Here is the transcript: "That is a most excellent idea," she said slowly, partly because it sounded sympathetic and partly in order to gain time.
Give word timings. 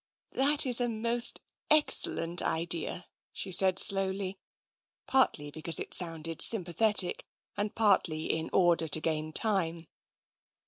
"That 0.31 0.65
is 0.65 0.81
a 0.81 0.89
most 0.89 1.41
excellent 1.69 2.41
idea," 2.41 3.05
she 3.31 3.51
said 3.51 3.77
slowly, 3.77 4.39
partly 5.05 5.51
because 5.51 5.79
it 5.79 5.93
sounded 5.93 6.41
sympathetic 6.41 7.23
and 7.55 7.75
partly 7.75 8.25
in 8.25 8.49
order 8.51 8.87
to 8.87 8.99
gain 8.99 9.31
time. 9.31 9.85